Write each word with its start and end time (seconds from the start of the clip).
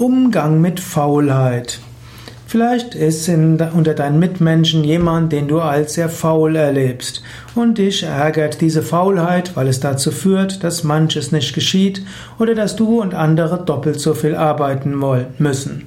Umgang 0.00 0.62
mit 0.62 0.80
Faulheit. 0.80 1.78
Vielleicht 2.46 2.94
ist 2.94 3.28
in, 3.28 3.60
unter 3.60 3.92
deinen 3.92 4.18
Mitmenschen 4.18 4.82
jemand, 4.82 5.30
den 5.30 5.46
du 5.46 5.60
als 5.60 5.92
sehr 5.92 6.08
faul 6.08 6.56
erlebst. 6.56 7.22
Und 7.54 7.76
dich 7.76 8.04
ärgert 8.04 8.62
diese 8.62 8.80
Faulheit, 8.80 9.56
weil 9.56 9.68
es 9.68 9.78
dazu 9.78 10.10
führt, 10.10 10.64
dass 10.64 10.84
manches 10.84 11.32
nicht 11.32 11.54
geschieht 11.54 12.00
oder 12.38 12.54
dass 12.54 12.76
du 12.76 13.02
und 13.02 13.12
andere 13.12 13.62
doppelt 13.62 14.00
so 14.00 14.14
viel 14.14 14.34
arbeiten 14.34 14.98
müssen. 15.36 15.82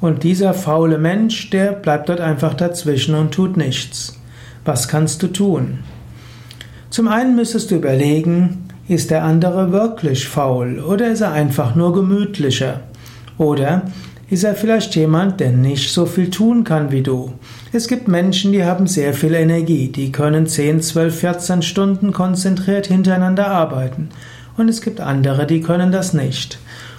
Und 0.00 0.22
dieser 0.22 0.54
faule 0.54 0.96
Mensch, 0.96 1.50
der 1.50 1.72
bleibt 1.72 2.08
dort 2.08 2.22
einfach 2.22 2.54
dazwischen 2.54 3.14
und 3.14 3.34
tut 3.34 3.58
nichts. 3.58 4.18
Was 4.64 4.88
kannst 4.88 5.22
du 5.22 5.26
tun? 5.26 5.80
Zum 6.88 7.08
einen 7.08 7.36
müsstest 7.36 7.70
du 7.70 7.74
überlegen, 7.74 8.70
ist 8.88 9.10
der 9.10 9.22
andere 9.22 9.70
wirklich 9.70 10.26
faul 10.26 10.78
oder 10.80 11.08
ist 11.10 11.20
er 11.20 11.32
einfach 11.32 11.74
nur 11.74 11.92
gemütlicher? 11.92 12.80
Oder 13.40 13.84
ist 14.28 14.44
er 14.44 14.54
vielleicht 14.54 14.94
jemand, 14.96 15.40
der 15.40 15.50
nicht 15.50 15.94
so 15.94 16.04
viel 16.04 16.28
tun 16.28 16.62
kann 16.62 16.92
wie 16.92 17.00
du? 17.00 17.32
Es 17.72 17.88
gibt 17.88 18.06
Menschen, 18.06 18.52
die 18.52 18.64
haben 18.64 18.86
sehr 18.86 19.14
viel 19.14 19.32
Energie, 19.32 19.88
die 19.88 20.12
können 20.12 20.46
10, 20.46 20.82
12, 20.82 21.20
14 21.20 21.62
Stunden 21.62 22.12
konzentriert 22.12 22.88
hintereinander 22.88 23.46
arbeiten. 23.46 24.10
Und 24.58 24.68
es 24.68 24.82
gibt 24.82 25.00
andere, 25.00 25.46
die 25.46 25.62
können 25.62 25.90
das 25.90 26.12
nicht. 26.12 26.58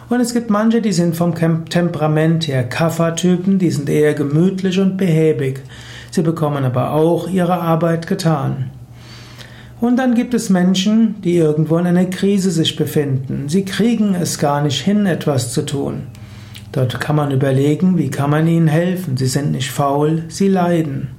Und 0.10 0.20
es 0.20 0.34
gibt 0.34 0.50
manche, 0.50 0.82
die 0.82 0.94
sind 0.94 1.16
vom 1.16 1.36
Temperament 1.36 2.48
her 2.48 2.64
Kaffertypen, 2.64 3.60
die 3.60 3.70
sind 3.70 3.88
eher 3.88 4.16
gemütlich 4.16 4.80
und 4.80 4.98
behäbig. 4.98 5.62
Sie 6.10 6.24
bekommen 6.24 6.66
aber 6.66 6.94
auch 6.94 7.30
ihre 7.30 7.62
Arbeit 7.62 8.08
getan. 8.08 8.72
Und 9.80 9.98
dann 9.98 10.16
gibt 10.16 10.34
es 10.34 10.50
Menschen, 10.50 11.22
die 11.22 11.36
irgendwo 11.36 11.78
in 11.78 11.86
einer 11.86 12.06
Krise 12.06 12.50
sich 12.50 12.76
befinden. 12.76 13.48
Sie 13.48 13.64
kriegen 13.64 14.16
es 14.16 14.40
gar 14.40 14.64
nicht 14.64 14.82
hin, 14.82 15.06
etwas 15.06 15.54
zu 15.54 15.62
tun. 15.62 16.08
Dort 16.72 17.00
kann 17.00 17.16
man 17.16 17.32
überlegen, 17.32 17.98
wie 17.98 18.10
kann 18.10 18.30
man 18.30 18.48
ihnen 18.48 18.68
helfen. 18.68 19.18
Sie 19.18 19.28
sind 19.28 19.52
nicht 19.52 19.72
faul, 19.72 20.24
sie 20.30 20.48
leiden. 20.48 21.10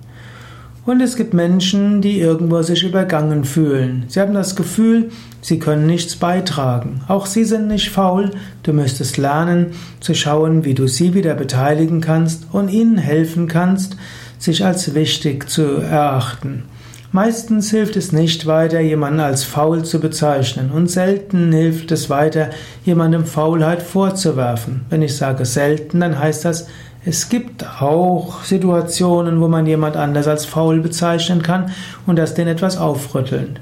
Und 0.84 1.00
es 1.00 1.14
gibt 1.14 1.32
Menschen, 1.32 2.00
die 2.00 2.18
irgendwo 2.18 2.60
sich 2.62 2.82
übergangen 2.82 3.44
fühlen. 3.44 4.04
Sie 4.08 4.20
haben 4.20 4.34
das 4.34 4.56
Gefühl, 4.56 5.10
sie 5.40 5.60
können 5.60 5.86
nichts 5.86 6.16
beitragen. 6.16 7.02
Auch 7.06 7.26
sie 7.26 7.44
sind 7.44 7.68
nicht 7.68 7.90
faul. 7.90 8.32
Du 8.64 8.72
müsstest 8.72 9.16
lernen 9.16 9.66
zu 10.00 10.14
schauen, 10.14 10.64
wie 10.64 10.74
du 10.74 10.88
sie 10.88 11.14
wieder 11.14 11.34
beteiligen 11.34 12.00
kannst 12.00 12.46
und 12.50 12.68
ihnen 12.68 12.98
helfen 12.98 13.46
kannst, 13.46 13.96
sich 14.38 14.64
als 14.64 14.92
wichtig 14.94 15.48
zu 15.48 15.62
erachten. 15.62 16.64
Meistens 17.14 17.70
hilft 17.70 17.96
es 17.96 18.12
nicht 18.12 18.46
weiter, 18.46 18.80
jemanden 18.80 19.20
als 19.20 19.44
faul 19.44 19.84
zu 19.84 20.00
bezeichnen 20.00 20.70
und 20.70 20.90
selten 20.90 21.52
hilft 21.52 21.92
es 21.92 22.08
weiter, 22.08 22.48
jemandem 22.86 23.26
Faulheit 23.26 23.82
vorzuwerfen. 23.82 24.86
Wenn 24.88 25.02
ich 25.02 25.14
sage 25.14 25.44
selten, 25.44 26.00
dann 26.00 26.18
heißt 26.18 26.46
das, 26.46 26.68
es 27.04 27.28
gibt 27.28 27.66
auch 27.82 28.42
Situationen, 28.44 29.42
wo 29.42 29.48
man 29.48 29.66
jemand 29.66 29.98
anders 29.98 30.26
als 30.26 30.46
faul 30.46 30.80
bezeichnen 30.80 31.42
kann 31.42 31.72
und 32.06 32.16
das 32.16 32.32
den 32.32 32.48
etwas 32.48 32.78
aufrütteln. 32.78 33.58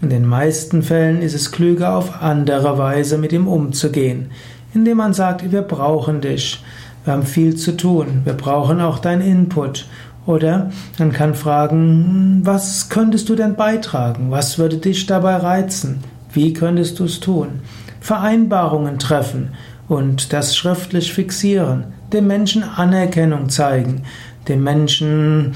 In 0.00 0.08
den 0.08 0.24
meisten 0.24 0.82
Fällen 0.82 1.20
ist 1.20 1.34
es 1.34 1.52
klüger, 1.52 1.96
auf 1.96 2.22
andere 2.22 2.78
Weise 2.78 3.18
mit 3.18 3.30
ihm 3.30 3.46
umzugehen, 3.46 4.30
indem 4.72 4.96
man 4.96 5.12
sagt, 5.12 5.52
wir 5.52 5.60
brauchen 5.60 6.22
dich, 6.22 6.64
wir 7.04 7.12
haben 7.12 7.24
viel 7.24 7.56
zu 7.56 7.76
tun, 7.76 8.22
wir 8.24 8.32
brauchen 8.32 8.80
auch 8.80 8.98
dein 9.00 9.20
Input 9.20 9.84
oder 10.26 10.70
man 10.98 11.12
kann 11.12 11.34
fragen, 11.34 12.40
was 12.42 12.88
könntest 12.88 13.28
du 13.28 13.36
denn 13.36 13.54
beitragen? 13.54 14.30
Was 14.30 14.58
würde 14.58 14.76
dich 14.78 15.06
dabei 15.06 15.36
reizen? 15.36 16.00
Wie 16.32 16.52
könntest 16.52 16.98
du 16.98 17.04
es 17.04 17.20
tun? 17.20 17.60
Vereinbarungen 18.00 18.98
treffen 18.98 19.50
und 19.88 20.32
das 20.32 20.56
schriftlich 20.56 21.12
fixieren, 21.12 21.84
dem 22.12 22.26
Menschen 22.26 22.62
Anerkennung 22.62 23.48
zeigen, 23.48 24.02
dem 24.48 24.62
Menschen 24.62 25.54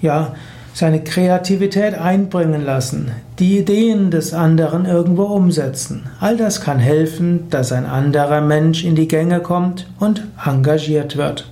ja 0.00 0.34
seine 0.72 1.02
Kreativität 1.02 1.94
einbringen 1.94 2.62
lassen, 2.62 3.10
die 3.38 3.58
Ideen 3.58 4.10
des 4.10 4.34
anderen 4.34 4.84
irgendwo 4.84 5.22
umsetzen. 5.22 6.04
All 6.20 6.36
das 6.36 6.60
kann 6.60 6.78
helfen, 6.78 7.48
dass 7.48 7.72
ein 7.72 7.86
anderer 7.86 8.42
Mensch 8.42 8.84
in 8.84 8.94
die 8.94 9.08
Gänge 9.08 9.40
kommt 9.40 9.86
und 9.98 10.26
engagiert 10.44 11.16
wird. 11.16 11.50